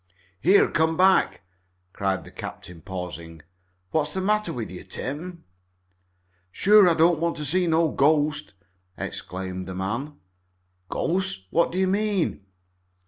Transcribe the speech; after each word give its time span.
"Here! 0.39 0.67
Come 0.67 0.97
back!" 0.97 1.41
cried 1.93 2.23
the 2.23 2.31
captain, 2.31 2.81
pausing. 2.81 3.43
"What's 3.91 4.15
the 4.15 4.19
matter 4.19 4.51
with 4.51 4.71
you, 4.71 4.83
Tim?" 4.83 5.43
"Sure 6.51 6.89
I 6.89 6.95
don't 6.95 7.19
want 7.19 7.37
to 7.37 7.55
meet 7.55 7.67
no 7.67 7.87
ghost!" 7.91 8.55
exclaimed 8.97 9.67
the 9.67 9.75
man. 9.75 10.15
"Ghost? 10.89 11.45
What 11.51 11.71
do 11.71 11.77
you 11.77 11.85
mean?" 11.85 12.43